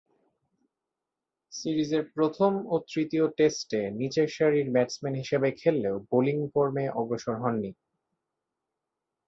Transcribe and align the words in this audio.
সিরিজের 1.51 2.03
প্রথম 2.15 2.51
ও 2.67 2.75
তৃতীয় 2.91 3.25
টেস্টে 3.37 3.81
নিচেরসারির 3.99 4.67
ব্যাটসম্যান 4.71 5.15
হিসেবে 5.15 5.49
খেললেও 5.61 5.95
বোলিং 6.09 6.37
কর্মে 6.53 6.85
অগ্রসর 6.99 7.35
হননি। 7.41 7.71